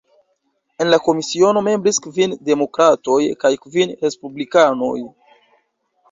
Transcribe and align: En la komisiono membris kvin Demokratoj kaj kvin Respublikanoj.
En 0.83 0.87
la 0.91 0.97
komisiono 1.07 1.61
membris 1.67 1.99
kvin 2.05 2.33
Demokratoj 2.47 3.17
kaj 3.43 3.51
kvin 3.67 3.93
Respublikanoj. 4.05 4.95